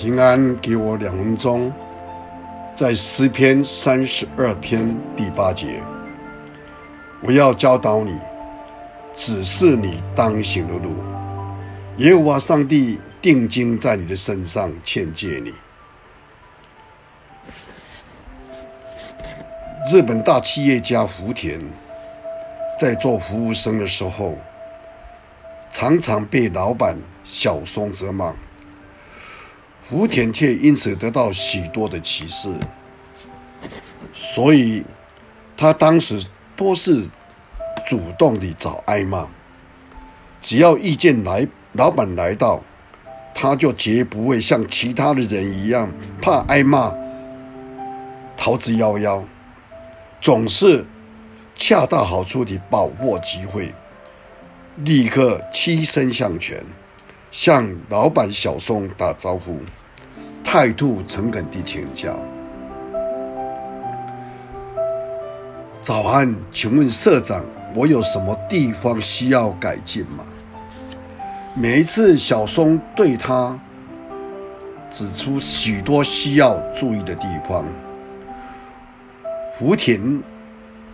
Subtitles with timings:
[0.00, 1.70] 平安给我两分钟，
[2.72, 5.82] 在诗篇三十二篇第八节，
[7.20, 8.18] 我要教导你，
[9.12, 10.94] 指示你当行的路。
[11.98, 15.52] 耶和华上帝定睛在你的身上，劝诫你。
[19.92, 21.60] 日本大企业家福田
[22.78, 24.34] 在做服务生的时候，
[25.68, 28.34] 常常被老板小松责骂。
[29.90, 32.48] 福田却因此得到许多的启示，
[34.12, 34.84] 所以
[35.56, 37.08] 他当时多是
[37.88, 39.26] 主动地找挨骂。
[40.40, 42.62] 只要意见来，老板来到，
[43.34, 46.94] 他就绝不会像其他的人一样怕挨骂，
[48.36, 49.24] 逃之夭夭，
[50.20, 50.86] 总是
[51.56, 53.74] 恰到好处地把握机会，
[54.76, 56.64] 立刻屈身向前。
[57.30, 59.58] 向老板小松打招呼，
[60.42, 62.18] 态度诚恳地请教
[65.80, 70.24] ：“早安，请问社长，我有什么地方需要改进吗？”
[71.54, 73.58] 每一次小松对他
[74.90, 77.64] 指出许多需要注意的地方，
[79.56, 80.20] 福田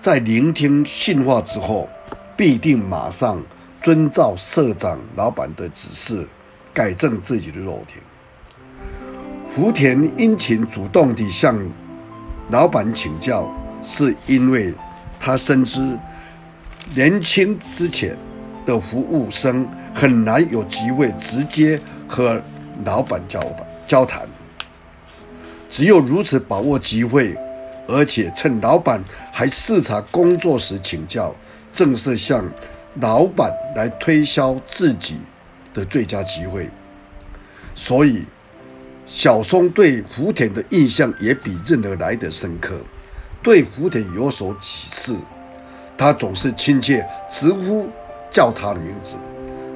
[0.00, 1.88] 在聆听训话之后，
[2.36, 3.40] 必定马上。
[3.84, 6.26] 遵照社长、老板的指示，
[6.72, 8.00] 改正自己的弱点。
[9.50, 11.54] 福田殷勤主动地向
[12.48, 13.46] 老板请教，
[13.82, 14.72] 是因为
[15.20, 15.98] 他深知
[16.94, 18.16] 年轻之前
[18.64, 22.40] 的服务生很难有机会直接和
[22.86, 23.38] 老板交
[23.86, 24.26] 交谈。
[25.68, 27.36] 只有如此把握机会，
[27.86, 31.34] 而且趁老板还视察工作时请教，
[31.70, 32.42] 正是向。
[33.00, 35.18] 老板来推销自己
[35.72, 36.70] 的最佳机会，
[37.74, 38.24] 所以
[39.06, 42.76] 小松对福田的印象也比任何来的深刻。
[43.42, 45.16] 对福田有所启示，
[45.98, 47.86] 他总是亲切直呼
[48.30, 49.16] 叫他的名字，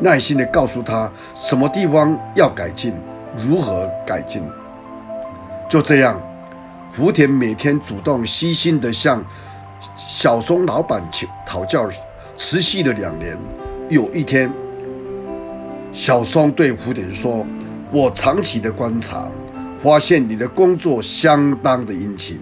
[0.00, 2.92] 耐心地告诉他什么地方要改进，
[3.36, 4.42] 如何改进。
[5.70, 6.20] 就这样，
[6.92, 9.24] 福田每天主动悉心地向
[9.96, 11.88] 小松老板请讨教。
[12.36, 13.38] 持续了两年，
[13.88, 14.52] 有一天，
[15.92, 17.46] 小松对福田说
[17.92, 19.30] ：“我长期的观察，
[19.80, 22.40] 发现你的工作相当的殷勤，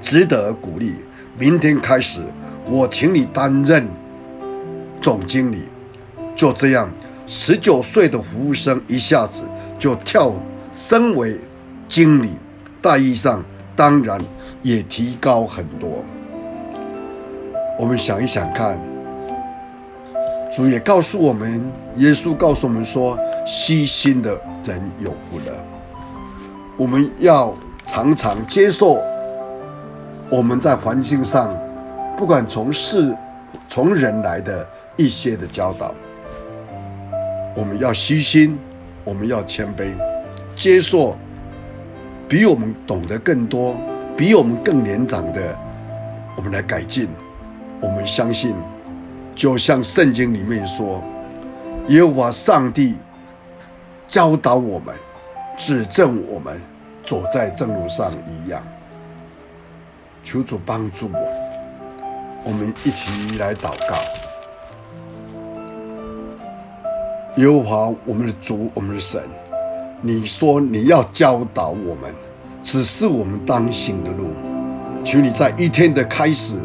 [0.00, 0.94] 值得鼓励。
[1.36, 2.20] 明天开始，
[2.66, 3.88] 我请你担任
[5.00, 5.64] 总经理。”
[6.36, 6.88] 就这样，
[7.26, 9.42] 十九岁的服务生一下子
[9.76, 10.32] 就跳
[10.72, 11.36] 升为
[11.88, 12.30] 经理，
[12.80, 13.44] 待遇上
[13.74, 14.20] 当然
[14.62, 16.04] 也提高很多。
[17.76, 18.91] 我们想一想看。
[20.54, 21.64] 主也告诉我们，
[21.96, 25.64] 耶稣告诉我们说：“虚心的人有福了。”
[26.76, 27.54] 我们要
[27.86, 28.98] 常常接受
[30.28, 31.56] 我们在环境上，
[32.18, 33.16] 不管从事
[33.66, 34.66] 从人来的
[34.98, 35.94] 一些的教导。
[37.54, 38.58] 我们要虚心，
[39.04, 39.94] 我们要谦卑，
[40.54, 41.16] 接受
[42.28, 43.74] 比我们懂得更多、
[44.14, 45.58] 比我们更年长的，
[46.36, 47.08] 我们来改进。
[47.80, 48.54] 我们相信。
[49.34, 51.02] 就像圣经里面说，
[51.88, 52.94] 耶和华上帝
[54.06, 54.94] 教导我们、
[55.56, 56.60] 指正我们
[57.02, 58.62] 走在正路上一样。
[60.22, 61.18] 求主帮助我，
[62.44, 63.96] 我们一起来祷告。
[67.36, 69.20] 耶和华，我们的主，我们的神，
[70.02, 72.14] 你说你要教导我们，
[72.62, 74.28] 指示我们当行的路。
[75.02, 76.56] 求你在一天的开始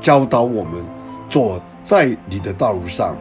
[0.00, 0.93] 教导我们。
[1.34, 3.16] 走在你的道路上，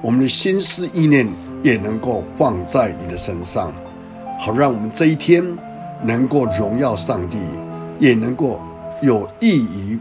[0.00, 1.28] 我们的心思意念
[1.60, 3.72] 也能够放在你的身上，
[4.38, 5.44] 好让我们这一天
[6.04, 7.36] 能够荣耀上帝，
[7.98, 8.60] 也能够
[9.02, 9.98] 有益于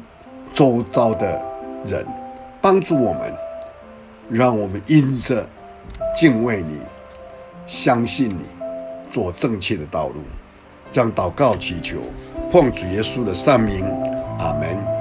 [0.53, 1.41] 周遭的
[1.83, 2.05] 人，
[2.61, 3.33] 帮助我们，
[4.29, 5.43] 让我们因着
[6.15, 6.79] 敬畏你、
[7.65, 8.43] 相信你，
[9.11, 10.17] 做正确的道路。
[10.91, 11.97] 将祷告祈求，
[12.51, 13.83] 奉主耶稣的圣名，
[14.37, 14.96] 阿门。